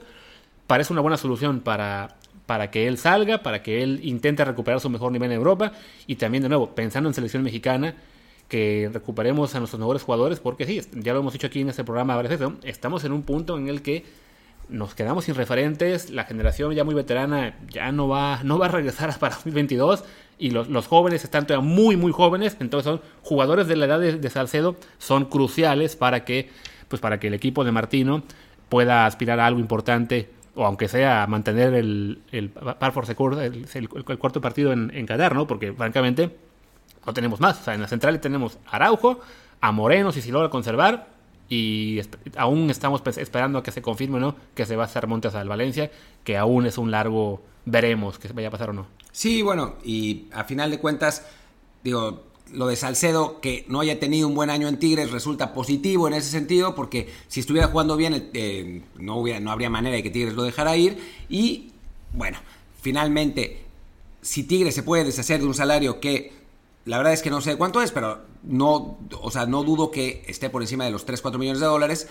[0.66, 4.90] parece una buena solución para, para que él salga, para que él intente recuperar su
[4.90, 5.74] mejor nivel en Europa.
[6.08, 7.96] Y también de nuevo, pensando en selección mexicana,
[8.48, 11.86] que recuperemos a nuestros mejores jugadores, porque sí, ya lo hemos dicho aquí en este
[11.86, 14.04] programa varias veces, estamos en un punto en el que
[14.72, 18.70] nos quedamos sin referentes, la generación ya muy veterana ya no va, no va a
[18.70, 20.04] regresar para 2022
[20.40, 24.00] y los, los jóvenes están todavía muy muy jóvenes, entonces son jugadores de la edad
[24.00, 26.50] de, Salcedo, son cruciales para que,
[26.88, 28.24] pues para que el equipo de Martino
[28.70, 33.06] pueda aspirar a algo importante o aunque sea mantener el, el par for
[33.42, 35.48] el, el, cuarto partido en, en Qatar, ¿no?
[35.48, 36.36] Porque francamente
[37.06, 37.62] no tenemos más.
[37.62, 39.22] O sea, en la central tenemos a Araujo,
[39.62, 41.08] a Moreno si se logra conservar
[41.52, 42.00] y
[42.38, 45.50] aún estamos esperando a que se confirme no que se va a hacer Montes al
[45.50, 45.92] Valencia,
[46.24, 48.88] que aún es un largo veremos que vaya a pasar o no.
[49.12, 51.26] Sí, bueno, y a final de cuentas,
[51.84, 56.08] digo, lo de Salcedo, que no haya tenido un buen año en Tigres, resulta positivo
[56.08, 60.04] en ese sentido, porque si estuviera jugando bien, eh, no, hubiera, no habría manera de
[60.04, 61.00] que Tigres lo dejara ir.
[61.28, 61.74] Y
[62.14, 62.38] bueno,
[62.82, 63.66] finalmente,
[64.22, 66.32] si Tigres se puede deshacer de un salario que
[66.86, 70.24] la verdad es que no sé cuánto es, pero no, o sea, no dudo que
[70.28, 72.08] esté por encima de los 3, 4 millones de dólares,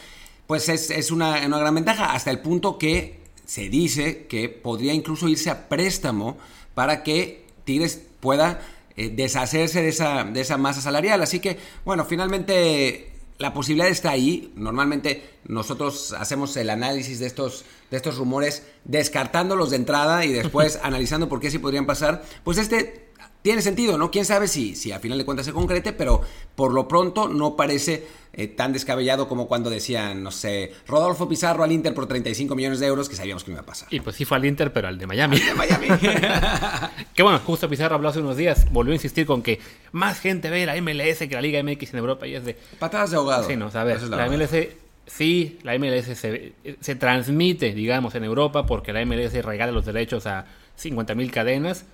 [0.46, 5.50] pues es, una, gran ventaja, hasta el punto que se dice que podría incluso irse
[5.50, 6.38] a préstamo
[6.74, 8.60] para que Tigres pueda
[8.96, 11.22] eh, deshacerse de esa, de esa masa salarial.
[11.22, 14.52] Así que, bueno, finalmente la posibilidad está ahí.
[14.54, 20.78] Normalmente nosotros hacemos el análisis de estos, de estos rumores descartándolos de entrada y después
[20.82, 22.22] analizando por qué sí podrían pasar.
[22.44, 23.10] Pues este
[23.42, 24.10] tiene sentido, ¿no?
[24.10, 26.20] Quién sabe si, si a final de cuentas se concrete, pero
[26.54, 31.64] por lo pronto no parece eh, tan descabellado como cuando decían, no sé, Rodolfo Pizarro
[31.64, 33.88] al Inter por 35 millones de euros, que sabíamos que iba a pasar.
[33.90, 35.40] Y pues sí fue al Inter, pero al de Miami.
[35.40, 35.88] de Miami.
[37.14, 39.58] que bueno, justo Pizarro habló hace unos días, volvió a insistir con que
[39.92, 42.56] más gente ve la MLS que la Liga MX en Europa y es de...
[42.78, 43.46] Patadas de ahogado.
[43.46, 44.68] Sí, no, a ver, la, MLS
[45.06, 50.26] sí, la MLS se, se, transmite, digamos, en Europa porque la MLS regala los derechos
[50.26, 50.46] a
[50.78, 51.84] 50.000 cadenas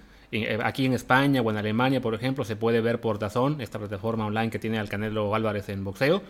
[0.64, 4.26] aquí en España o en Alemania, por ejemplo, se puede ver por Dazón, esta plataforma
[4.26, 6.22] online que tiene al Canelo Álvarez en boxeo,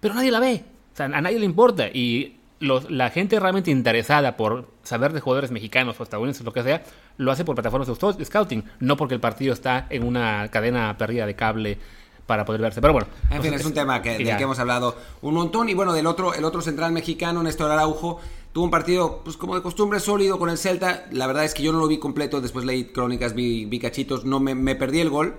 [0.00, 1.88] pero nadie la ve, o sea, a nadie le importa.
[1.88, 6.82] Y la gente realmente interesada por saber de jugadores mexicanos o estadounidenses, lo que sea,
[7.16, 11.26] lo hace por plataformas de scouting, no porque el partido está en una cadena perdida
[11.26, 11.78] de cable
[12.26, 12.80] para poder verse.
[12.80, 13.08] Pero bueno.
[13.30, 15.68] En fin, es, un tema que, del que hemos hablado un montón.
[15.68, 18.20] Y bueno, del otro, el otro central mexicano, Néstor Araujo,
[18.52, 21.06] tuvo un partido, pues como de costumbre, sólido con el Celta.
[21.10, 24.40] La verdad es que yo no lo vi completo, después leí crónicas, vi, cachitos, no
[24.40, 25.36] me, perdí el gol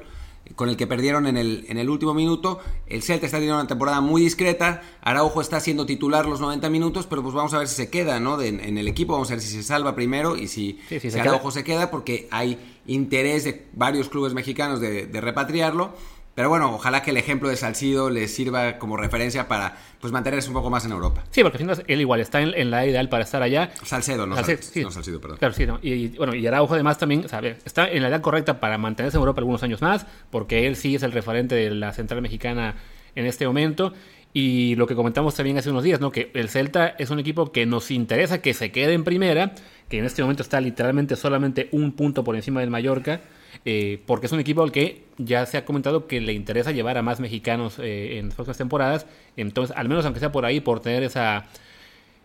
[0.56, 2.60] con el que perdieron en el, en el último minuto.
[2.88, 4.82] El Celta está teniendo una temporada muy discreta.
[5.02, 8.20] Araujo está siendo titular los 90 minutos, pero pues vamos a ver si se queda
[8.20, 8.42] ¿no?
[8.42, 9.14] en el equipo.
[9.14, 10.80] Vamos a ver si se salva primero y si,
[11.18, 15.94] Araujo se queda, porque hay interés de varios clubes mexicanos de, de repatriarlo.
[16.36, 20.48] Pero bueno, ojalá que el ejemplo de Salcido les sirva como referencia para pues mantenerse
[20.48, 21.24] un poco más en Europa.
[21.30, 23.72] Sí, porque al final él igual está en, la ideal para estar allá.
[23.84, 25.38] Salcedo, no, Salcido, perdón.
[25.38, 27.26] Claro, sí, y, bueno, y Araujo además también,
[27.66, 30.96] está en la edad correcta para mantenerse en Europa algunos años más, porque él sí
[30.96, 32.76] es el referente de la central mexicana
[33.16, 33.94] en este momento.
[34.36, 36.12] Y lo que comentamos también hace unos días, ¿no?
[36.12, 39.54] Que el Celta es un equipo que nos interesa que se quede en primera,
[39.88, 43.22] que en este momento está literalmente solamente un punto por encima del Mallorca.
[43.66, 46.98] Eh, porque es un equipo al que ya se ha comentado que le interesa llevar
[46.98, 49.06] a más mexicanos eh, en las próximas temporadas.
[49.38, 51.46] Entonces, al menos aunque sea por ahí, por tener esa,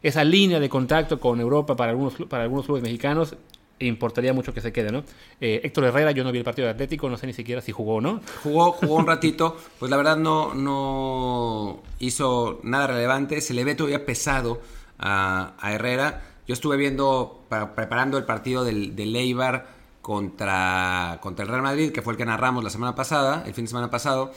[0.02, 3.36] esa línea de contacto con Europa para algunos, para algunos clubes mexicanos,
[3.80, 5.04] importaría mucho que se quede, ¿no?
[5.40, 7.72] Eh, Héctor Herrera, yo no vi el partido de Atlético, no sé ni siquiera si
[7.72, 8.20] jugó o no.
[8.42, 13.74] Jugó, jugó un ratito, pues la verdad no, no hizo nada relevante, se le ve
[13.74, 14.60] todavía pesado
[14.98, 16.22] a, Herrera.
[16.46, 19.77] Yo estuve viendo, preparando el partido del, del Eibar
[20.08, 23.66] contra, contra el Real Madrid, que fue el que narramos la semana pasada, el fin
[23.66, 24.32] de semana pasado.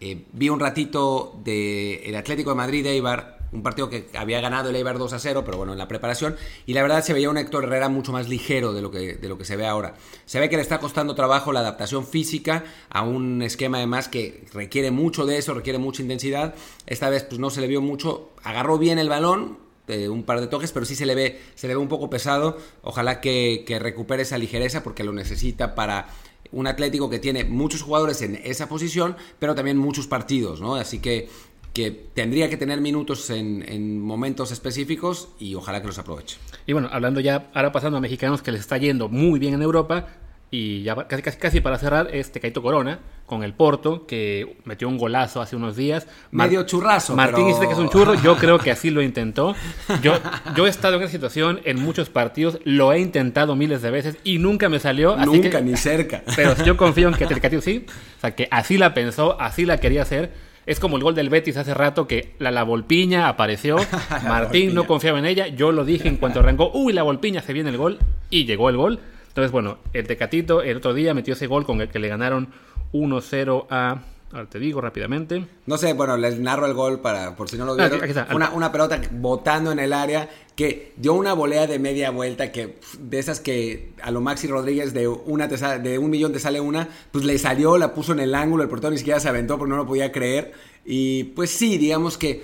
[0.00, 4.70] Eh, vi un ratito del el Atlético de Madrid Eibar, un partido que había ganado
[4.70, 6.34] el Eibar 2 a 0, pero bueno, en la preparación,
[6.66, 9.28] y la verdad se veía un Héctor Herrera mucho más ligero de lo, que, de
[9.28, 9.94] lo que se ve ahora.
[10.24, 14.44] Se ve que le está costando trabajo la adaptación física a un esquema además que
[14.52, 16.56] requiere mucho de eso, requiere mucha intensidad.
[16.84, 19.58] Esta vez pues no se le vio mucho, agarró bien el balón,
[19.88, 22.58] un par de toques, pero sí se le ve, se le ve un poco pesado.
[22.82, 26.08] Ojalá que, recupere esa ligereza porque lo necesita para
[26.52, 30.74] un Atlético que tiene muchos jugadores en esa posición, pero también muchos partidos, ¿no?
[30.74, 31.28] Así que,
[31.72, 36.38] que tendría que tener minutos en, momentos específicos y ojalá que los aproveche.
[36.66, 39.62] Y bueno, hablando ya, ahora pasando a mexicanos que les está yendo muy bien en
[39.62, 40.08] Europa,
[40.52, 44.86] y ya casi, casi, casi para cerrar, este Caito Corona con el Porto, que metió
[44.86, 46.06] un golazo hace unos días.
[46.30, 47.16] Medio churrazo.
[47.16, 49.56] Martín dice que es un churro, yo creo que así lo intentó.
[50.02, 50.18] Yo,
[50.54, 54.18] yo he estado en esa situación en muchos partidos, lo he intentado miles de veces
[54.24, 55.16] y nunca me salió.
[55.16, 56.22] nunca, ni cerca.
[56.36, 57.86] Pero yo confío en que Caito sí,
[58.18, 60.32] o sea, que así la pensó, así la quería hacer.
[60.66, 63.76] Es como el gol del Betis hace rato que la, la Volpiña apareció,
[64.28, 67.54] Martín no confiaba en ella, yo lo dije en cuanto arrancó, uy, la Volpiña se
[67.54, 69.00] viene el gol y llegó el gol.
[69.32, 72.48] Entonces, bueno, el Tecatito el otro día metió ese gol con el que le ganaron
[72.92, 74.02] 1-0 a...
[74.30, 75.46] Ahora te digo rápidamente.
[75.66, 78.26] No sé, bueno, les narro el gol para por si no lo ah, vieron.
[78.34, 82.78] una, una, pelota botando en el área que dio una volea de media vuelta que
[82.98, 86.88] de esas que a lo Maxi Rodríguez de una de un millón te sale una,
[87.10, 89.70] pues le salió, la puso en el ángulo, el portero ni siquiera se aventó porque
[89.70, 90.52] no lo podía creer.
[90.84, 92.42] Y pues sí, digamos que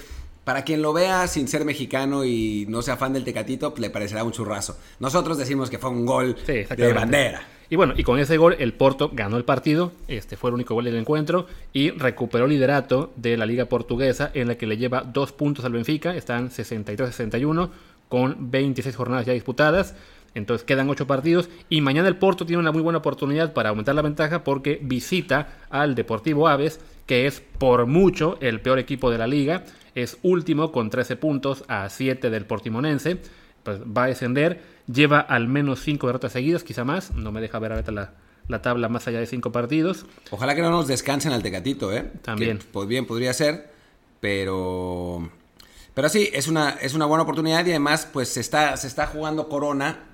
[0.49, 4.25] para quien lo vea sin ser mexicano y no sea fan del Tecatito, le parecerá
[4.25, 4.79] un churrazo.
[4.99, 7.43] Nosotros decimos que fue un gol de bandera.
[7.69, 10.73] Y bueno, y con ese gol el Porto ganó el partido, este fue el único
[10.73, 14.79] gol del encuentro y recuperó el liderato de la liga portuguesa en la que le
[14.79, 17.69] lleva dos puntos al Benfica, están 63-61
[18.09, 19.97] con 26 jornadas ya disputadas.
[20.35, 23.95] Entonces quedan ocho partidos y mañana el Porto tiene una muy buena oportunidad para aumentar
[23.95, 29.19] la ventaja porque visita al Deportivo Aves, que es por mucho el peor equipo de
[29.19, 29.65] la liga.
[29.95, 33.19] Es último con 13 puntos a 7 del Portimonense.
[33.63, 34.63] Pues va a descender.
[34.87, 37.13] Lleva al menos 5 derrotas seguidas, quizá más.
[37.13, 38.13] No me deja ver ahorita la,
[38.47, 40.07] la tabla más allá de 5 partidos.
[40.31, 42.11] Ojalá que no nos descansen al Tecatito, ¿eh?
[42.23, 42.61] También.
[42.73, 43.71] pues bien, podría ser,
[44.21, 45.31] pero...
[45.95, 49.09] Pero sí, es una, es una buena oportunidad y además pues se está, se está
[49.09, 50.08] jugando Corona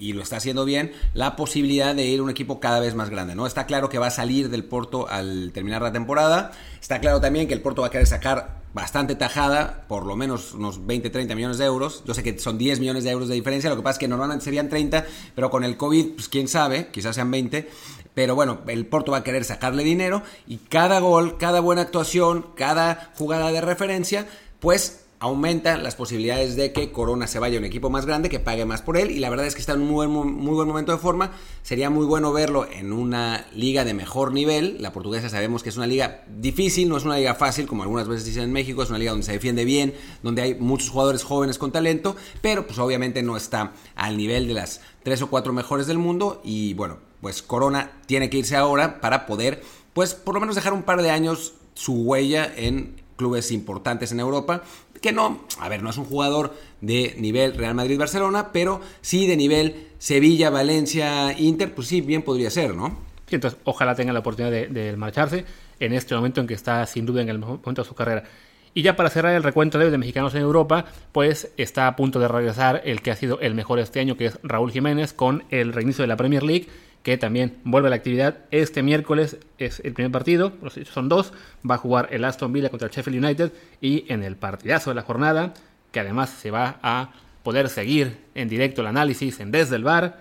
[0.00, 3.10] y lo está haciendo bien, la posibilidad de ir a un equipo cada vez más
[3.10, 3.46] grande, ¿no?
[3.46, 7.46] Está claro que va a salir del Porto al terminar la temporada, está claro también
[7.46, 11.34] que el Porto va a querer sacar bastante tajada, por lo menos unos 20, 30
[11.34, 13.82] millones de euros, yo sé que son 10 millones de euros de diferencia, lo que
[13.82, 17.30] pasa es que normalmente serían 30, pero con el COVID, pues quién sabe, quizás sean
[17.30, 17.68] 20,
[18.14, 22.46] pero bueno, el Porto va a querer sacarle dinero y cada gol, cada buena actuación,
[22.54, 24.26] cada jugada de referencia,
[24.60, 28.40] pues aumenta las posibilidades de que Corona se vaya a un equipo más grande, que
[28.40, 30.66] pague más por él, y la verdad es que está en un muy, muy, buen
[30.66, 31.32] momento de forma.
[31.62, 34.78] Sería muy bueno verlo en una liga de mejor nivel.
[34.80, 38.08] La portuguesa sabemos que es una liga difícil, no es una liga fácil, como algunas
[38.08, 41.22] veces dicen en México, es una liga donde se defiende bien, donde hay muchos jugadores
[41.22, 45.52] jóvenes con talento, pero pues obviamente no está al nivel de las tres o cuatro
[45.52, 50.32] mejores del mundo, y bueno, pues Corona tiene que irse ahora para poder, pues por
[50.32, 54.62] lo menos dejar un par de años su huella en clubes importantes en Europa
[55.00, 59.36] que no, a ver, no es un jugador de nivel Real Madrid-Barcelona, pero sí de
[59.36, 62.98] nivel Sevilla, Valencia, Inter, pues sí, bien podría ser, ¿no?
[63.26, 65.44] Sí, entonces ojalá tenga la oportunidad de, marcharse
[65.78, 68.24] en este momento en que está sin duda en el momento de su carrera.
[68.72, 72.28] Y ya para cerrar el recuento de mexicanos en Europa, pues está a punto de
[72.28, 75.72] regresar el que ha sido el mejor este año, que es Raúl Jiménez, con el
[75.72, 76.68] reinicio de la Premier League
[77.02, 78.38] que también vuelve a la actividad.
[78.50, 80.52] Este miércoles es el primer partido,
[80.92, 81.32] son dos.
[81.68, 84.96] Va a jugar el Aston Villa contra el Sheffield United y en el partidazo de
[84.96, 85.54] la jornada,
[85.92, 90.20] que además se va a poder seguir en directo el análisis en Desde el Bar,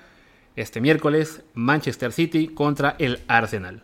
[0.55, 3.81] este miércoles Manchester City contra el Arsenal.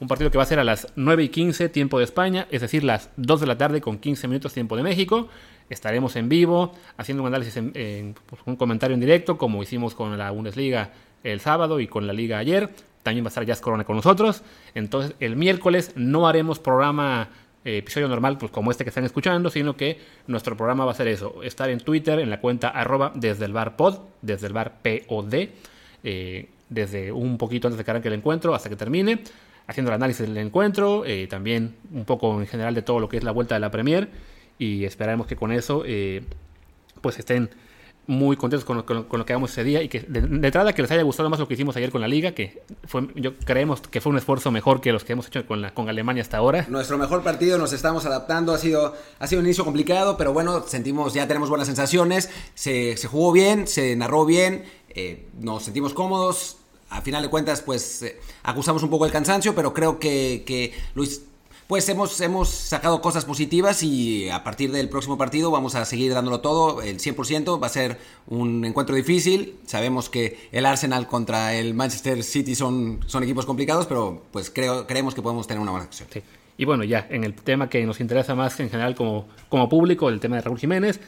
[0.00, 2.60] Un partido que va a ser a las 9 y 15 tiempo de España, es
[2.60, 5.28] decir, las 2 de la tarde con 15 minutos tiempo de México.
[5.70, 10.16] Estaremos en vivo haciendo un análisis, en, pues, un comentario en directo, como hicimos con
[10.18, 10.90] la Bundesliga
[11.24, 12.70] el sábado y con la liga ayer.
[13.02, 14.42] También va a estar Jazz Corona con nosotros.
[14.74, 17.28] Entonces, el miércoles no haremos programa,
[17.64, 20.94] eh, episodio normal, pues como este que están escuchando, sino que nuestro programa va a
[20.94, 24.52] ser eso: estar en Twitter, en la cuenta arroba desde el bar pod, desde el
[24.52, 25.48] bar POD,
[26.04, 29.22] eh, desde un poquito antes de que arranque el encuentro hasta que termine,
[29.66, 33.18] haciendo el análisis del encuentro, eh, también un poco en general de todo lo que
[33.18, 34.08] es la vuelta de la Premier.
[34.58, 35.82] Y esperaremos que con eso,
[37.00, 37.50] pues estén
[38.06, 41.02] muy contentos con lo, que hagamos ese día y que de, entrada que les haya
[41.02, 44.10] gustado más lo que hicimos ayer con la liga, que fue, yo creemos que fue
[44.10, 46.66] un esfuerzo mejor que los que hemos hecho con, con Alemania hasta ahora.
[46.68, 50.62] Nuestro mejor partido, nos estamos adaptando, ha sido, ha sido un inicio complicado, pero bueno,
[50.66, 55.94] sentimos, ya tenemos buenas sensaciones, se, se jugó bien, se narró bien, eh, nos sentimos
[55.94, 56.58] cómodos,
[56.90, 60.72] a final de cuentas pues eh, acusamos un poco el cansancio, pero creo que, que
[60.94, 61.22] Luis
[61.66, 66.12] pues hemos, hemos sacado cosas positivas y a partir del próximo partido vamos a seguir
[66.12, 71.54] dándolo todo, el 100%, va a ser un encuentro difícil, sabemos que el Arsenal contra
[71.54, 75.70] el Manchester City son, son equipos complicados, pero pues creo, creemos que podemos tener una
[75.70, 76.08] buena acción.
[76.56, 80.08] Y bueno, ya en el tema que nos interesa más en general como, como público,
[80.08, 81.00] el tema de Raúl Jiménez,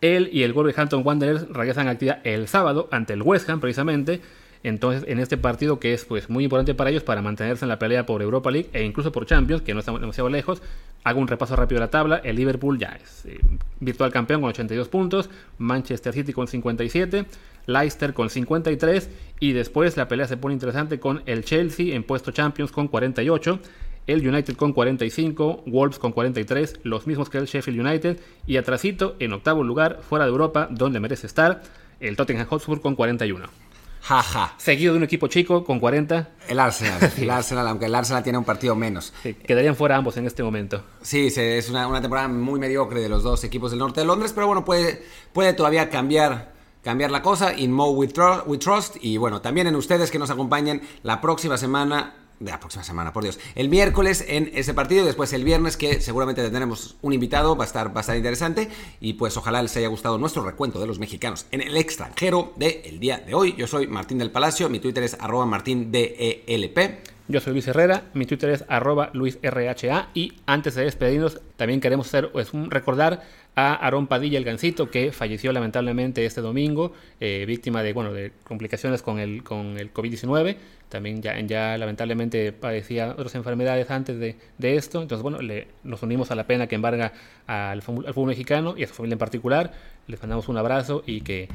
[0.00, 4.20] él y el Wolverhampton Wanderers regresan a actividad el sábado ante el West Ham precisamente.
[4.62, 7.78] Entonces, en este partido que es pues muy importante para ellos para mantenerse en la
[7.78, 10.62] pelea por Europa League e incluso por Champions, que no está demasiado lejos,
[11.04, 12.16] hago un repaso rápido de la tabla.
[12.24, 13.38] El Liverpool ya es eh,
[13.80, 17.26] virtual campeón con 82 puntos, Manchester City con 57,
[17.66, 22.32] Leicester con 53 y después la pelea se pone interesante con el Chelsea en puesto
[22.32, 23.60] Champions con 48
[24.08, 29.14] el United con 45, Wolves con 43, los mismos que el Sheffield United, y atrasito,
[29.18, 31.62] en octavo lugar, fuera de Europa, donde merece estar,
[32.00, 33.67] el Tottenham Hotspur con 41.
[34.02, 34.54] Jaja.
[34.56, 36.28] Seguido de un equipo chico con 40.
[36.48, 37.12] El Arsenal.
[37.18, 39.12] El Arsenal, aunque el Arsenal tiene un partido menos.
[39.46, 40.82] quedarían fuera ambos en este momento.
[41.02, 44.46] Sí, es una, temporada muy mediocre de los dos equipos del norte de Londres, pero
[44.46, 47.54] bueno, puede, puede todavía cambiar, cambiar la cosa.
[47.54, 48.96] In Mo we trust.
[49.00, 53.12] Y bueno, también en ustedes que nos acompañen la próxima semana de la próxima semana,
[53.12, 53.38] por Dios.
[53.54, 57.66] El miércoles en ese partido después el viernes que seguramente tendremos un invitado, va a
[57.66, 58.68] estar, va interesante
[59.00, 63.00] y pues ojalá les haya gustado nuestro recuento de los mexicanos en el extranjero del
[63.00, 63.54] día de hoy.
[63.56, 65.16] Yo soy Martín del Palacio, mi Twitter es
[65.46, 67.17] martindelp.
[67.30, 72.10] Yo soy Luis Herrera, mi Twitter es arroba luisrha y antes de despedirnos también queremos
[72.32, 73.22] pues, recordar
[73.54, 78.32] a Aarón Padilla el Gancito que falleció lamentablemente este domingo, eh, víctima de, bueno, de
[78.44, 80.56] complicaciones con el, con el COVID-19.
[80.88, 85.02] También ya, ya lamentablemente padecía otras enfermedades antes de, de esto.
[85.02, 87.12] Entonces, bueno, le, nos unimos a la pena que embarga
[87.46, 89.72] al, al fútbol mexicano y a su familia en particular.
[90.06, 91.48] Les mandamos un abrazo y que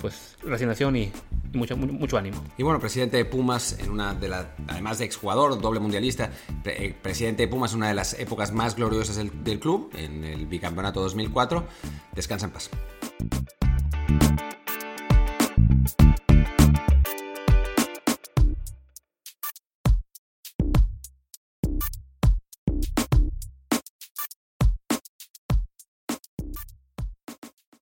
[0.00, 1.12] pues resignación y,
[1.52, 2.42] y mucho, mucho, ánimo.
[2.56, 6.30] Y bueno, presidente de Pumas, en una de las, además de exjugador, doble mundialista,
[6.62, 10.46] pre, eh, presidente de Pumas, una de las épocas más gloriosas del, club, en el
[10.46, 11.64] bicampeonato 2004.
[12.14, 12.70] Descansa en paz.